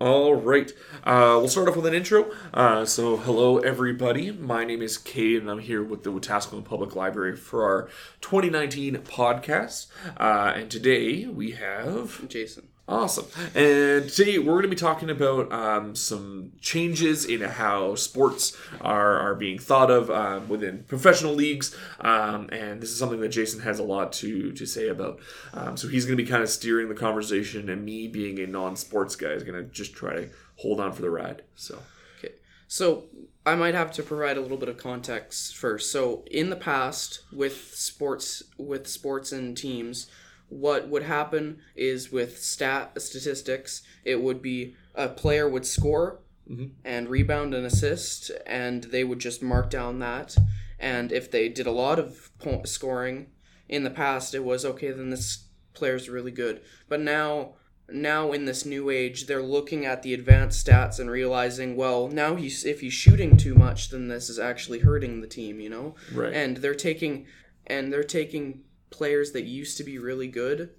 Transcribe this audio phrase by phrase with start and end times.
[0.00, 0.72] All right.
[1.04, 2.30] Uh, we'll start off with an intro.
[2.52, 4.32] Uh, so, hello, everybody.
[4.32, 7.88] My name is Cade, and I'm here with the Wetaskiwin Public Library for our
[8.20, 9.86] 2019 podcast.
[10.16, 12.68] Uh, and today we have Jason.
[12.86, 13.24] Awesome.
[13.54, 19.18] And today we're going to be talking about um, some changes in how sports are,
[19.20, 21.74] are being thought of um, within professional leagues.
[22.00, 25.18] Um, and this is something that Jason has a lot to, to say about.
[25.54, 28.46] Um, so he's going to be kind of steering the conversation, and me being a
[28.46, 31.40] non sports guy is going to just try to hold on for the ride.
[31.54, 31.78] So.
[32.18, 32.34] Okay.
[32.68, 33.04] So
[33.46, 35.90] I might have to provide a little bit of context first.
[35.90, 40.10] So in the past, with sports, with sports and teams,
[40.48, 46.66] what would happen is with stat statistics, it would be a player would score mm-hmm.
[46.84, 50.36] and rebound and assist, and they would just mark down that.
[50.78, 53.28] And if they did a lot of po- scoring
[53.68, 54.90] in the past, it was okay.
[54.90, 56.60] Then this player's really good.
[56.88, 57.54] But now,
[57.88, 62.36] now in this new age, they're looking at the advanced stats and realizing, well, now
[62.36, 65.60] he's if he's shooting too much, then this is actually hurting the team.
[65.60, 66.32] You know, Right.
[66.32, 67.26] and they're taking
[67.66, 68.62] and they're taking
[68.94, 70.70] players that used to be really good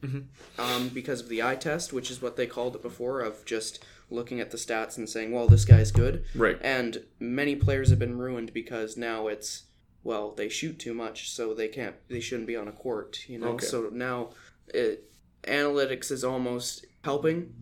[0.57, 3.83] um, because of the eye test, which is what they called it before, of just
[4.09, 6.25] looking at the stats and saying, well, this guy's good.
[6.35, 6.57] Right.
[6.61, 9.63] And many players have been ruined because now it's,
[10.03, 13.39] well, they shoot too much, so they can't, they shouldn't be on a court, you
[13.39, 13.49] know?
[13.49, 13.65] Okay.
[13.65, 14.29] So now
[14.67, 15.09] it,
[15.43, 17.53] analytics is almost helping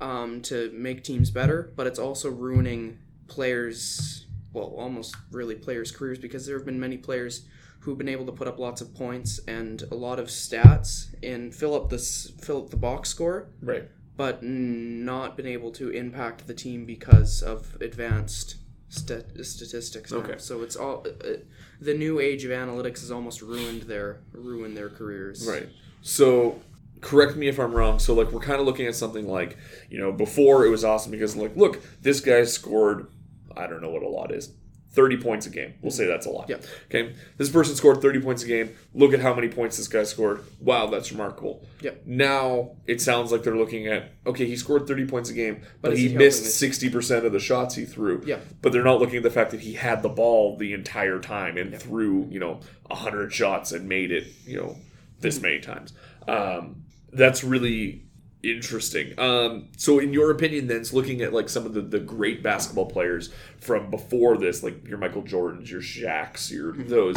[0.00, 4.25] um, to make teams better, but it's also ruining players,
[4.56, 7.44] well, almost really players' careers because there have been many players
[7.80, 11.54] who've been able to put up lots of points and a lot of stats and
[11.54, 13.84] fill up this fill up the box score, Right.
[14.16, 18.56] but not been able to impact the team because of advanced
[18.88, 20.10] stat- statistics.
[20.10, 20.18] now.
[20.18, 20.34] Okay.
[20.38, 21.34] So it's all uh,
[21.80, 25.46] the new age of analytics has almost ruined their ruined their careers.
[25.46, 25.68] Right.
[26.00, 26.60] So
[27.02, 27.98] correct me if I'm wrong.
[27.98, 29.58] So like we're kind of looking at something like,
[29.90, 33.08] you know, before it was awesome because like, look, this guy scored
[33.56, 34.52] I don't know what a lot is.
[34.96, 35.74] 30 points a game.
[35.82, 36.48] We'll say that's a lot.
[36.48, 36.56] Yeah.
[36.86, 37.14] Okay.
[37.36, 38.74] This person scored 30 points a game.
[38.94, 40.42] Look at how many points this guy scored.
[40.58, 41.66] Wow, that's remarkable.
[41.82, 41.90] Yeah.
[42.06, 45.92] Now it sounds like they're looking at okay, he scored 30 points a game, but,
[45.92, 48.22] is he, he missed 60% of the shots he threw.
[48.24, 48.38] Yeah.
[48.62, 51.58] But they're not looking at the fact that he had the ball the entire time
[51.58, 54.76] and threw, you know, 100 shots and made it, you know,
[55.20, 55.92] this many times.
[56.26, 58.05] Um, that's really
[58.52, 59.18] interesting.
[59.18, 62.42] Um, so, in your opinion, then, it's looking at like some of the, the great
[62.42, 67.16] basketball players from before this, like your Michael Jordans, your Shaqs, your those.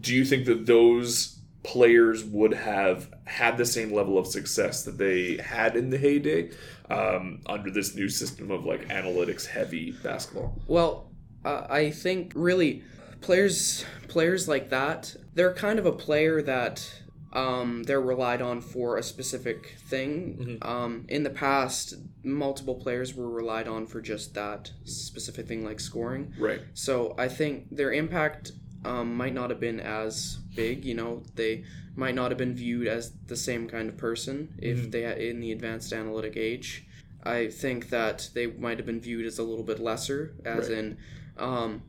[0.00, 4.98] Do you think that those players would have had the same level of success that
[4.98, 6.50] they had in the heyday
[6.90, 10.56] um, under this new system of like analytics heavy basketball?
[10.66, 11.10] Well,
[11.44, 12.82] uh, I think really
[13.20, 16.88] players players like that, they're kind of a player that
[17.34, 20.58] um, they're relied on for a specific thing.
[20.62, 25.80] Um, in the past, multiple players were relied on for just that specific thing, like
[25.80, 26.32] scoring.
[26.38, 26.60] Right.
[26.74, 28.52] So I think their impact
[28.84, 30.84] um, might not have been as big.
[30.84, 31.64] You know, they
[31.96, 35.40] might not have been viewed as the same kind of person if they had in
[35.40, 36.84] the advanced analytic age.
[37.24, 40.78] I think that they might have been viewed as a little bit lesser, as Right.
[40.78, 40.96] in,
[41.38, 41.82] um,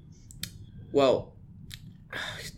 [0.91, 1.34] well,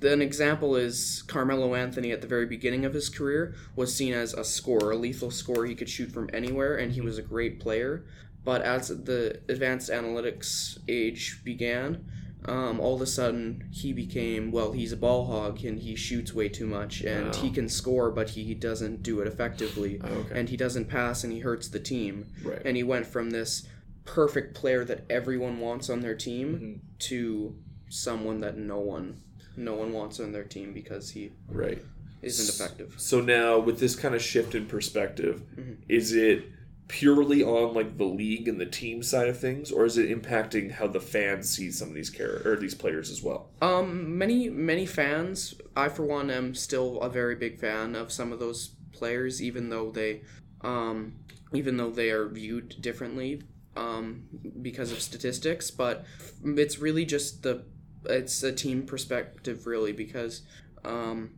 [0.01, 4.33] an example is Carmelo Anthony at the very beginning of his career was seen as
[4.33, 5.65] a scorer, a lethal scorer.
[5.65, 8.05] He could shoot from anywhere, and he was a great player.
[8.43, 12.05] But as the advanced analytics age began,
[12.45, 16.33] um, all of a sudden he became well, he's a ball hog and he shoots
[16.33, 17.41] way too much, and Wow.
[17.41, 20.39] he can score, but he doesn't do it effectively, Okay.
[20.39, 22.27] and he doesn't pass, and he hurts the team.
[22.43, 22.61] Right.
[22.63, 23.67] And he went from this
[24.05, 26.79] perfect player that everyone wants on their team Mm-hmm.
[26.99, 27.55] to
[27.89, 29.21] someone that no one
[29.57, 31.83] no one wants on their team because he Right.
[32.21, 32.93] isn't effective.
[32.97, 35.73] So now, with this kind of shift in perspective, Mm-hmm.
[35.89, 36.45] is it
[36.87, 40.71] purely on like the league and the team side of things, or is it impacting
[40.71, 43.49] how the fans see some of these character or these players as well?
[43.61, 45.53] Um, many many fans.
[45.75, 49.69] I for one am still a very big fan of some of those players, even
[49.69, 50.21] though they,
[50.61, 51.13] um,
[51.53, 53.41] even though they are viewed differently,
[53.75, 54.23] um,
[54.61, 55.69] because of statistics.
[55.69, 56.05] But
[56.43, 57.63] it's really just the,
[58.09, 60.41] it's a team perspective really because,
[60.83, 61.31] um,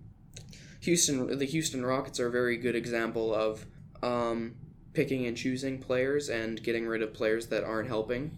[0.82, 3.66] Houston the Houston Rockets are a very good example of,
[4.02, 4.56] um,
[4.94, 8.32] picking and choosing players and getting rid of players that aren't helping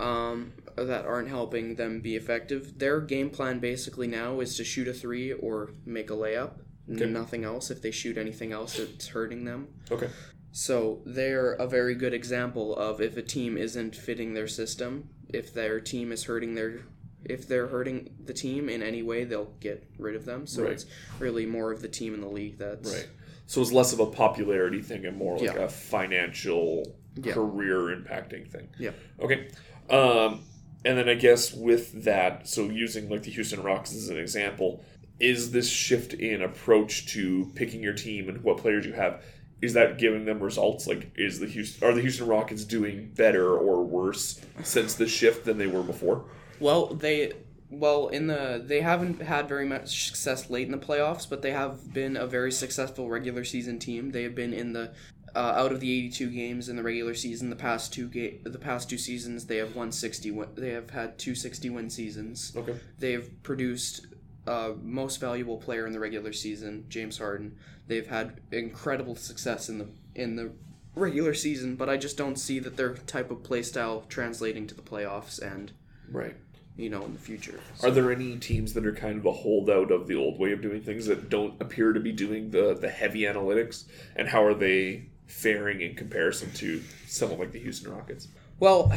[0.00, 2.78] um, that aren't helping them be effective.
[2.78, 6.52] Their game plan basically now is to shoot a three or make a layup.
[6.90, 7.04] Okay.
[7.06, 7.70] Nothing else.
[7.70, 9.68] If they shoot anything else, it's hurting them.
[9.90, 10.08] Okay.
[10.52, 15.52] So they're a very good example of if a team isn't fitting their system, if
[15.52, 16.80] their team is hurting their
[17.24, 20.46] if they're hurting the team in any way, they'll get rid of them.
[20.46, 20.72] So Right.
[20.72, 20.86] it's
[21.18, 23.08] really more of the team in the league that's Right.
[23.46, 25.64] So it's less of a popularity thing and more like Yeah.
[25.64, 27.32] a financial Yeah.
[27.32, 28.68] career impacting thing.
[28.78, 28.90] Yeah.
[29.20, 29.48] Okay.
[29.90, 30.42] Um,
[30.84, 34.84] and then I guess with that, so using like the Houston Rockets as an example,
[35.18, 39.22] is this shift in approach to picking your team and what players you have?
[39.60, 40.86] Is that giving them results?
[40.86, 45.44] Like, is the Houston are the Houston Rockets doing better or worse since the shift
[45.46, 46.26] than they were before?
[46.60, 47.32] Well, they
[47.70, 51.50] well in the they haven't had very much success late in the playoffs, but they
[51.52, 54.10] have been a very successful regular season team.
[54.10, 54.92] They have been in the
[55.34, 58.58] uh, out of the 82 games in the regular season, the past two ga- the
[58.58, 62.52] past two seasons, they have won 60 win- they have had two 60 win seasons.
[62.56, 62.74] Okay.
[62.98, 64.06] They've produced
[64.46, 67.56] uh, most valuable player in the regular season, James Harden.
[67.86, 70.50] They've had incredible success in the in the
[70.94, 74.74] regular season, but I just don't see that their type of play style translating to
[74.74, 75.72] the playoffs and
[76.10, 76.34] Right.
[76.78, 77.60] You know in the future.
[77.82, 80.62] Are there any teams that are kind of a holdout of the old way of
[80.62, 83.84] doing things that don't appear to be doing the, the heavy analytics?
[84.16, 88.28] And how are they faring in comparison to someone like the Houston Rockets?
[88.60, 88.92] Well,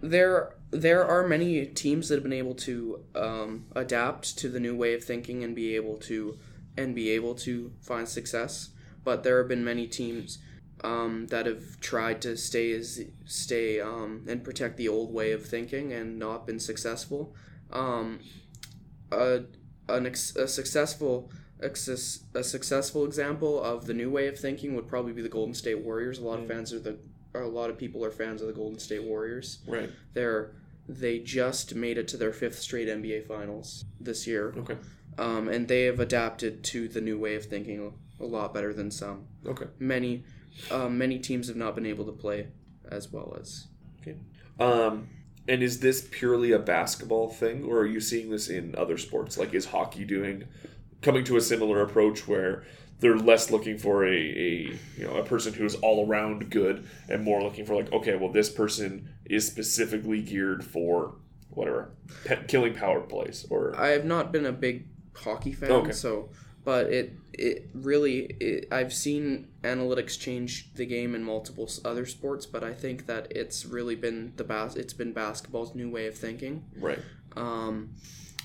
[0.00, 4.76] there there are many teams that have been able to um, adapt to the new
[4.76, 6.38] way of thinking and be able to
[6.76, 8.70] and be able to find success.
[9.04, 10.38] But there have been many teams
[10.82, 15.44] um, that have tried to stay as stay um, and protect the old way of
[15.46, 17.34] thinking and not been successful.
[17.70, 18.20] Um,
[19.10, 19.42] a,
[19.88, 21.30] an ex- a successful
[21.62, 25.54] access, a successful example of the new way of thinking would probably be the Golden
[25.54, 26.18] State Warriors.
[26.18, 26.98] A lot of fans are the
[27.34, 29.60] a lot of people are fans of the Golden State Warriors.
[29.66, 29.90] Right.
[30.12, 30.52] They're
[30.88, 34.76] they just made it to their fifth straight NBA Finals this year, Okay.
[35.16, 38.90] um, and they have adapted to the new way of thinking a lot better than
[38.90, 39.26] some.
[39.46, 39.66] Okay.
[39.78, 40.24] Many,
[40.70, 42.48] um, many teams have not been able to play
[42.90, 43.66] as well as.
[44.00, 44.16] Okay.
[44.60, 45.08] Um,
[45.48, 49.38] and is this purely a basketball thing, or are you seeing this in other sports?
[49.38, 50.44] Like, is hockey doing
[51.00, 52.64] coming to a similar approach where
[53.00, 56.86] they're less looking for a, a you know a person who is all around good
[57.08, 61.16] and more looking for like okay well this person is specifically geared for
[61.50, 61.90] whatever
[62.24, 65.90] pe- killing power plays or I have not been a big hockey fan, Okay.
[65.92, 66.28] so
[66.64, 72.46] but it it really it, I've seen analytics change the game in multiple other sports,
[72.46, 76.14] but I think that it's really been the bas- it's been basketball's new way of
[76.16, 76.64] thinking.
[76.78, 76.98] right
[77.36, 77.94] Um,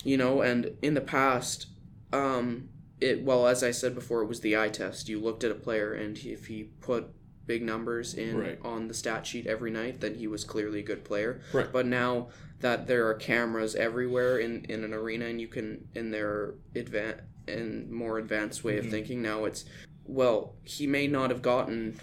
[0.04, 1.68] you know, and in the past,
[2.14, 2.70] um,
[3.02, 5.10] it well as I said before, it was the eye test.
[5.10, 7.08] You looked at a player, and if he put
[7.46, 8.60] big numbers in Right.
[8.64, 11.40] on the stat sheet every night, then he was clearly a good player.
[11.54, 11.72] Right.
[11.72, 12.30] But now
[12.60, 17.22] that there are cameras everywhere in, in an arena, and you can in their advan
[17.48, 18.86] and more advanced way Mm-hmm.
[18.86, 19.66] of thinking, now it's
[20.06, 22.00] well, he may not have gotten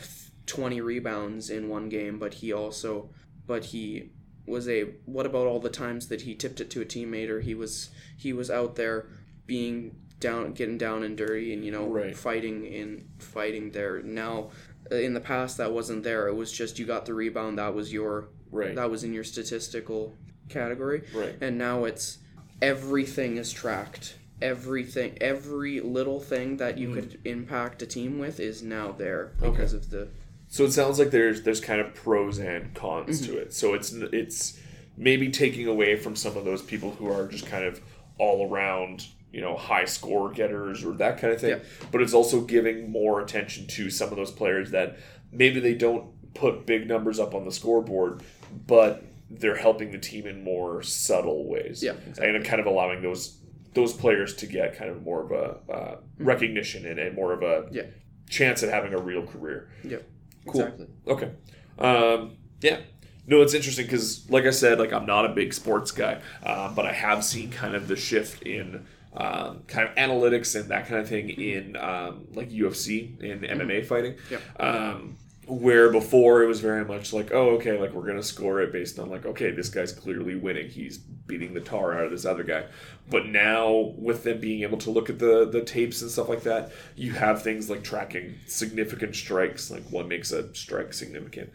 [0.46, 3.10] twenty rebounds in one game, but he also,
[3.46, 4.10] but he
[4.46, 7.40] was a what about all the times that he tipped it to a teammate or
[7.40, 7.88] he was
[8.18, 9.06] he was out there
[9.46, 12.14] being down getting down and dirty and you know Right.
[12.16, 14.02] fighting in fighting there.
[14.02, 14.50] Now
[14.90, 16.28] in the past that wasn't there.
[16.28, 17.56] It was just you got the rebound.
[17.58, 18.74] That was your right.
[18.74, 20.14] that was in your statistical
[20.50, 21.04] category.
[21.14, 21.36] Right.
[21.40, 22.18] And now it's
[22.60, 27.18] everything is tracked everything every little thing that you could mm.
[27.24, 30.06] impact a team with is now there because of the
[30.48, 33.38] So it sounds like there's there's kind of pros and cons to mm-hmm.
[33.38, 33.54] it.
[33.54, 34.60] So it's it's
[34.96, 37.80] maybe taking away from some of those people who are just kind of
[38.18, 41.58] all around, you know, high score getters or that kind of thing.
[41.58, 41.86] Yeah.
[41.90, 44.98] But it's also giving more attention to some of those players that
[45.32, 48.22] maybe they don't put big numbers up on the scoreboard,
[48.66, 51.82] but they're helping the team in more subtle ways.
[51.82, 53.38] Yeah, and kind of allowing those
[53.74, 57.42] those players to get kind of more of a uh, recognition and, and more of
[57.42, 57.82] a Yeah.
[58.28, 59.70] chance at having a real career.
[59.82, 59.98] yeah
[60.46, 60.60] Cool.
[60.62, 61.30] exactly Okay.
[61.78, 62.78] Um, yeah.
[63.26, 66.74] No, it's interesting because, like I said, like I'm not a big sports guy, um,
[66.74, 70.86] but I have seen kind of the shift in um, kind of analytics and that
[70.86, 74.16] kind of thing in um, like UFC in MMA fighting.
[74.30, 74.42] Yep.
[74.60, 75.16] Um,
[75.46, 78.98] where before it was very much like, oh, okay, like we're gonna score it based
[78.98, 80.68] on like, okay, this guy's clearly winning.
[80.68, 82.66] He's beating the tar out of this other guy.
[83.10, 86.42] But now with them being able to look at the the tapes and stuff like
[86.42, 89.70] that, you have things like tracking significant strikes.
[89.70, 91.50] Like what makes a strike significant.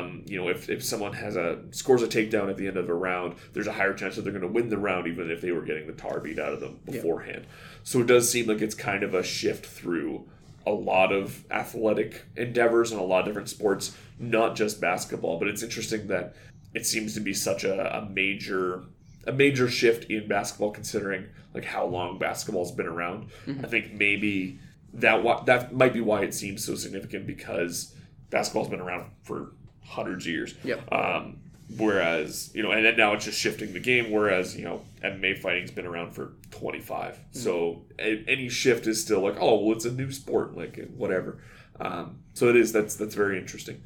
[0.00, 2.88] Um, you know, if if someone has a scores a takedown at the end of
[2.88, 5.40] a round, there's a higher chance that they're going to win the round, even if
[5.40, 7.46] they were getting the tar beat out of them beforehand.
[7.82, 10.28] So it does seem like it's kind of a shift through
[10.68, 15.38] a lot of athletic endeavors and a lot of different sports, not just basketball.
[15.38, 16.34] But it's interesting that
[16.74, 18.84] it seems to be such a, a major
[19.26, 23.28] a major shift in basketball, considering like how long basketball's been around.
[23.46, 24.58] I think maybe
[24.94, 27.94] that wa- that might be why it seems so significant because
[28.30, 29.52] basketball's been around for
[29.84, 30.54] hundreds of years.
[30.64, 30.92] Yep.
[30.92, 31.38] Um,
[31.76, 34.10] whereas you know, and then now it's just shifting the game.
[34.10, 37.18] Whereas you know, MMA fighting's been around for twenty five.
[37.32, 41.38] So a, any shift is still like, oh, well, it's a new sport, like whatever.
[41.80, 42.72] Um, so it is.
[42.72, 43.82] That's that's very interesting.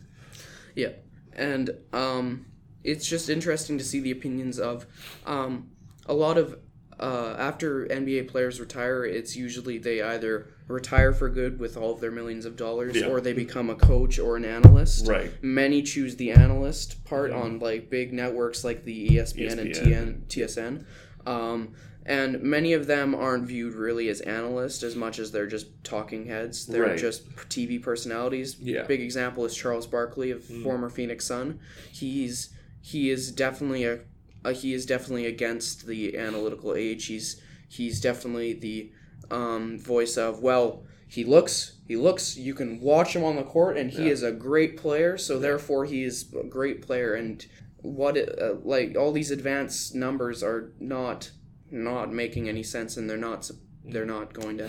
[0.74, 0.92] Yeah.
[1.34, 2.46] and um,
[2.82, 4.86] it's just interesting to see the opinions of
[5.26, 5.70] um,
[6.06, 6.58] a lot of
[6.98, 12.00] uh, after NBA players retire, it's usually they either retire for good with all of
[12.00, 13.06] their millions of dollars, Yeah.
[13.06, 15.06] or they become a coach or an analyst.
[15.06, 15.30] Right.
[15.42, 20.26] Many choose the analyst part on like big networks like the E ESPN, and TN,
[20.28, 20.84] TSN.
[21.26, 21.74] Um,
[22.04, 26.26] and many of them aren't viewed really as analysts as much as they're just talking
[26.26, 26.66] heads.
[26.66, 26.98] They're Right.
[26.98, 28.56] just TV personalities.
[28.58, 28.82] Yeah.
[28.84, 31.60] Big example is Charles Barkley, of former Phoenix Sun.
[31.92, 32.48] He's
[32.80, 34.00] he is definitely a,
[34.44, 37.06] a he is definitely against the analytical age.
[37.06, 38.90] He's he's definitely the
[39.32, 40.84] um, voice of well.
[41.08, 41.78] He looks.
[41.86, 42.36] He looks.
[42.36, 44.12] You can watch him on the court, and he Yeah.
[44.12, 45.18] is a great player.
[45.18, 47.14] So therefore, he is a great player.
[47.14, 47.44] And
[47.78, 51.30] what it, uh, like all these advanced numbers are not
[51.70, 53.50] not making any sense, and they're not
[53.84, 54.68] they're not going to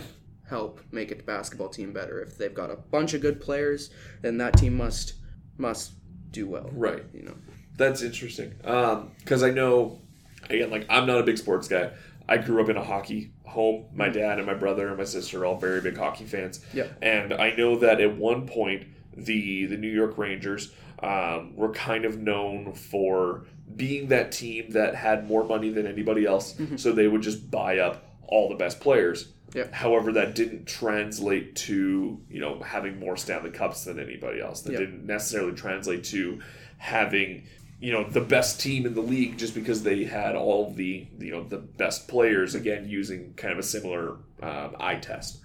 [0.49, 2.21] help make a basketball team better.
[2.21, 3.89] If they've got a bunch of good players,
[4.21, 5.13] then that team must
[5.57, 5.91] must
[6.31, 6.69] do well.
[6.73, 7.03] Right.
[7.13, 7.35] You know.
[7.77, 8.53] That's interesting.
[8.61, 10.01] Because I know,
[10.49, 11.91] again, like I'm not a big sports guy.
[12.27, 13.85] I grew up in a hockey home.
[13.93, 16.59] My dad and my brother and my sister are all very big hockey fans.
[16.73, 16.87] Yeah.
[17.01, 22.05] And I know that at one point, the the New York Rangers um, were kind
[22.05, 26.55] of known for being that team that had more money than anybody else.
[26.77, 29.29] So they would just buy up all the best players.
[29.53, 29.67] Yeah.
[29.71, 34.61] However, that didn't translate to you know having more Stanley Cups than anybody else.
[34.61, 34.79] That Yeah.
[34.79, 36.39] didn't necessarily translate to
[36.77, 37.43] having
[37.83, 41.31] you know the best team in the league just because they had all the you
[41.31, 45.41] know the best players again using kind of a similar um, eye test.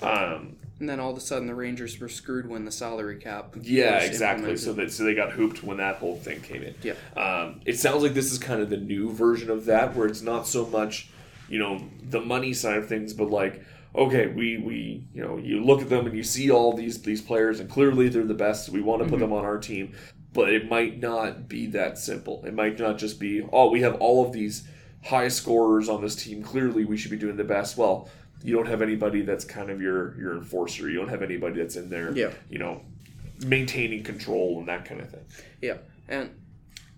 [0.00, 3.54] Um, And then all of a sudden, the Rangers were screwed when the salary cap.
[3.60, 4.56] yeah, exactly.
[4.56, 6.74] So that so they got hooped when that whole thing came in.
[6.82, 6.94] Yeah.
[7.14, 10.22] Um, it sounds like this is kind of the new version of that, where it's
[10.22, 11.10] not so much,
[11.50, 13.62] you know, the money side of things, but like,
[13.94, 17.20] okay, we we you know, you look at them and you see all these these
[17.20, 18.70] players, and clearly they're the best.
[18.70, 19.94] We want to put them on our team,
[20.32, 22.42] but it might not be that simple.
[22.44, 24.66] It might not just be, oh, we have all of these
[25.04, 26.42] high scorers on this team.
[26.42, 27.76] Clearly, we should be doing the best.
[27.76, 28.08] Well.
[28.44, 30.90] You don't have anybody that's kind of your your enforcer.
[30.90, 32.32] You don't have anybody that's in there, Yeah.
[32.50, 32.82] you know,
[33.46, 35.24] maintaining control and that kind of thing.
[35.60, 35.76] Yeah,
[36.08, 36.28] and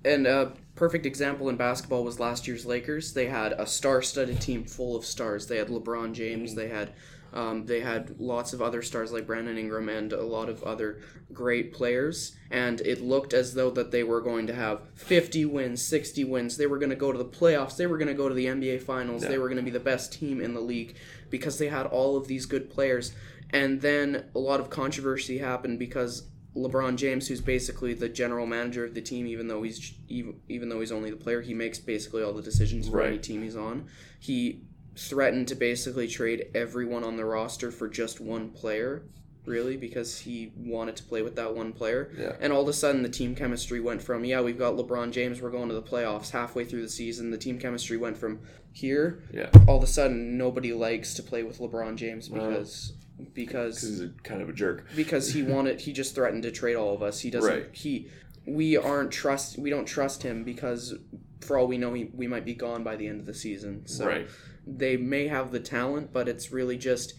[0.06, 3.12] and a perfect example in basketball was last year's Lakers.
[3.12, 5.46] They had a star-studded team full of stars.
[5.46, 6.52] They had LeBron James.
[6.52, 6.60] Mm-hmm.
[6.60, 6.92] They had
[7.34, 11.00] um, they had lots of other stars like Brandon Ingram and a lot of other
[11.32, 12.36] great players.
[12.48, 16.56] And it looked as though that they were going to have 50 wins, 60 wins.
[16.56, 17.76] They were going to go to the playoffs.
[17.76, 19.26] They were going to go to the NBA Finals.
[19.26, 20.94] They were going to be the best team in the league
[21.28, 23.12] because they had all of these good players.
[23.50, 28.84] And then a lot of controversy happened because LeBron James, who's basically the general manager
[28.84, 31.80] of the team, even though he's even, even though he's only the player, he makes
[31.80, 33.88] basically all the decisions for any team he's on.
[34.20, 34.62] He
[34.96, 39.02] threatened to basically trade everyone on the roster for just one player,
[39.44, 42.10] really, because he wanted to play with that one player.
[42.16, 42.32] Yeah.
[42.40, 45.40] And all of a sudden, the team chemistry went from yeah, we've got LeBron James,
[45.42, 46.30] we're going to the playoffs.
[46.30, 48.40] Halfway through the season, the team chemistry went from
[48.72, 49.22] here.
[49.32, 49.50] Yeah.
[49.66, 52.92] All of a sudden, nobody likes to play with LeBron James because
[53.32, 54.86] because He's a kind of a jerk.
[54.96, 57.68] because he wanted he just threatened to trade all of us he doesn't Right.
[57.72, 58.10] he
[58.44, 60.94] we aren't trust we don't trust him because
[61.40, 63.86] for all we know he, we might be gone by the end of the season
[63.86, 64.26] so Right.
[64.66, 67.14] They may have the talent but it's really just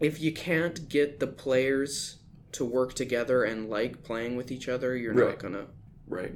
[0.00, 2.18] if you can't get the players
[2.52, 5.28] to work together and like playing with each other you're Right.
[5.30, 5.66] not gonna
[6.06, 6.32] Right.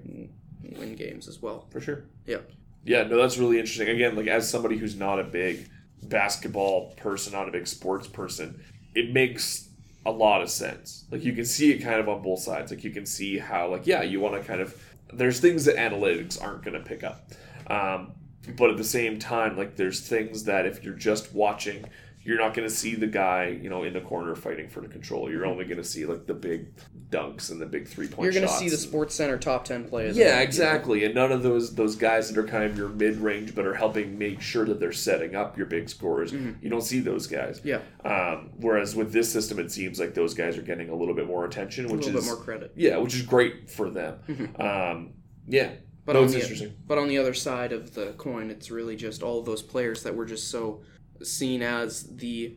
[0.62, 2.04] win games as well For sure.
[2.26, 2.38] yeah
[2.84, 3.88] Yeah, no, that's really interesting.
[3.88, 5.68] Again, like as somebody who's not a big
[6.02, 8.60] basketball person, not a big sports person,
[8.94, 9.68] it makes
[10.04, 11.04] a lot of sense.
[11.10, 12.72] Like you can see it kind of on both sides.
[12.72, 14.74] Like you can see how, like, yeah, you want to kind of.
[15.12, 17.30] There's things that analytics aren't going to pick up,
[17.68, 18.12] um,
[18.56, 21.84] but at the same time, like there's things that if you're just watching,
[22.24, 24.86] you're not going to see the guy, you know, in the corner fighting for the
[24.88, 25.28] control.
[25.30, 26.68] You're only going to see like the big
[27.10, 28.24] dunks and the big three point.
[28.24, 31.04] you're gonna see the sports center top 10 players yeah, exactly.
[31.04, 33.74] And none of those those guys that are kind of your mid range, but are
[33.74, 36.32] helping make sure that they're setting up your big scores.
[36.32, 37.60] You don't see those guys.
[37.64, 41.14] yeah Um, whereas with this system, it seems like those guys are getting a little
[41.14, 43.90] bit more attention, a which little is bit more credit yeah, which is great for
[43.90, 44.54] them.
[44.58, 45.12] Um,
[45.46, 45.72] yeah,
[46.04, 46.72] But no, on the.
[46.86, 50.02] But on the other side of the coin, it's really just all of those players
[50.02, 50.82] that were just so
[51.22, 52.56] seen as the.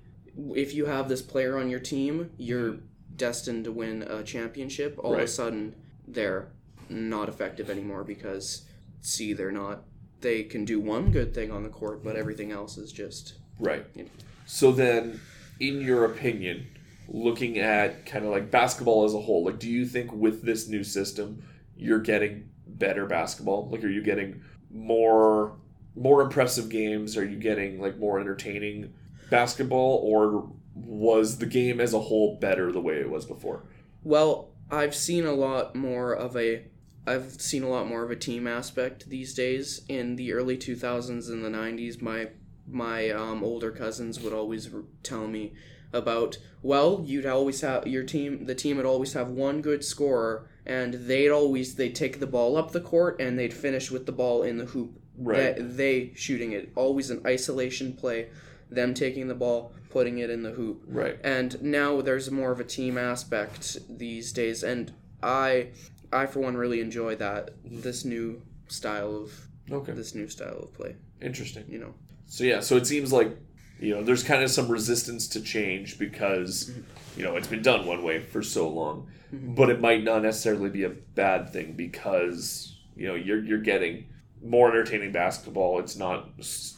[0.56, 2.78] If you have this player on your team, you're
[3.16, 5.00] destined to win a championship.
[5.02, 5.75] All of a sudden,
[6.08, 6.50] they're
[6.90, 8.66] not effective anymore because,
[9.02, 9.84] see, they're not.
[10.22, 13.36] They can do one good thing on the court, but everything else is just.
[13.60, 13.86] Right.
[13.94, 14.06] Yeah.
[14.46, 15.22] So then,
[15.60, 16.68] in your opinion,
[17.08, 20.68] looking at kind of like basketball as a whole, like, do you think with this
[20.68, 21.44] new system,
[21.78, 23.70] you're getting better basketball?
[23.70, 24.42] Like, are you getting
[24.72, 25.58] more
[25.96, 27.16] more impressive games?
[27.18, 28.94] Are you getting like more entertaining
[29.30, 33.64] basketball, or was the game as a whole better the way it was before?
[34.04, 36.66] Well, I've seen a lot more of a
[37.08, 39.82] I've seen a lot more of a team aspect these days.
[39.88, 42.30] In the early 2000s and the 90s, my
[42.68, 44.70] my um, older cousins would always
[45.04, 45.54] tell me
[45.94, 50.50] about well you'd always have your team the team would always have one good scorer
[50.66, 54.12] and they'd always they'd take the ball up the court and they'd finish with the
[54.12, 55.56] ball in the hoop Right.
[55.56, 58.28] they, they shooting it always an isolation play
[58.70, 61.18] them taking the ball putting it in the hoop Right.
[61.24, 64.92] and now there's more of a team aspect these days and
[65.24, 65.70] i
[66.12, 69.32] i for one really enjoy that this new style of
[69.72, 69.94] Okay.
[69.94, 71.66] this new style of play Interesting.
[71.70, 71.94] you know
[72.28, 73.38] So yeah, so it seems like
[73.79, 76.72] you know there's kind of some resistance to change because
[77.17, 79.55] you know it's been done one way for so long, mm-hmm.
[79.55, 84.05] but it might not necessarily be a bad thing because you know you're you're getting
[84.44, 85.79] more entertaining basketball.
[85.79, 86.29] It's not.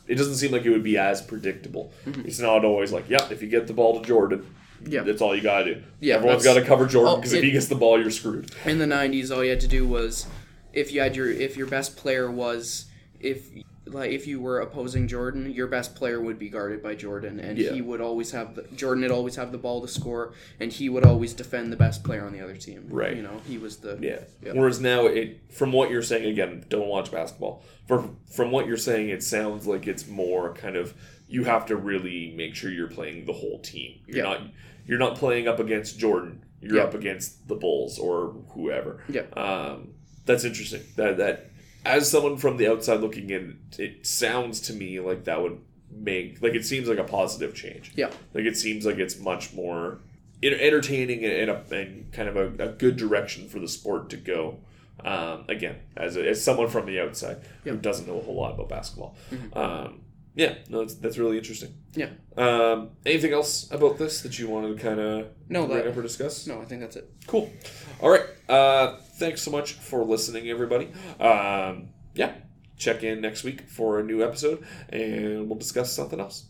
[0.08, 1.92] It doesn't seem like it would be as predictable.
[2.06, 2.22] Mm-hmm.
[2.22, 4.46] It's not always like, yep, if you get the ball to Jordan,
[4.86, 5.02] Yeah.
[5.02, 5.84] that's all you gotta do.
[6.00, 8.52] Yeah, everyone's got to cover Jordan because if he gets the ball, you're screwed.
[8.66, 10.28] in the 90s all you had to do was
[10.74, 12.86] if you had your if your best player was
[13.20, 13.50] if
[13.86, 17.58] like if you were opposing Jordan your best player would be guarded by Jordan and
[17.58, 17.72] Yeah.
[17.72, 20.90] he would always have the, Jordan would always have the ball to score and he
[20.90, 23.16] would always defend the best player on the other team Right.
[23.16, 24.20] you know he was the Yeah.
[24.44, 24.52] Yeah.
[24.54, 27.64] Whereas now, it from what you're saying again, don't watch basketball.
[27.88, 30.94] For from what you're saying, it sounds like it's more kind of
[31.30, 34.00] you have to really make sure you're playing the whole team.
[34.06, 34.24] You're Yeah.
[34.24, 34.42] not
[34.86, 36.44] you're not playing up against Jordan.
[36.62, 39.02] You're up against the Bulls or whoever.
[39.08, 39.22] Yeah.
[39.34, 39.94] Um,
[40.26, 40.82] that's interesting.
[40.98, 41.52] That that
[41.88, 45.60] as someone from the outside looking in, it sounds to me like that would
[45.92, 47.92] make like it seems like a positive change.
[47.96, 48.12] Yeah.
[48.34, 50.00] Like it seems like it's much more
[50.44, 54.60] entertaining and, a, and kind of a, a good direction for the sport to go.
[55.04, 58.54] Um, again, as, a, as someone from the outside who doesn't know a whole lot
[58.54, 59.16] about basketball.
[59.54, 60.02] Um,
[60.38, 61.74] yeah, no, that's, that's really interesting.
[61.94, 62.10] Yeah.
[62.38, 65.98] Um, anything else about this that you wanted to kind of No, bring that- up
[65.98, 66.48] or discuss?
[66.48, 67.52] no I think that's it Cool.
[68.00, 68.24] All right.
[68.48, 70.86] Uh, thanks so much for listening, everybody.
[71.20, 72.34] Um, yeah,
[72.78, 76.46] check in next week for a new episode, and we'll discuss something else.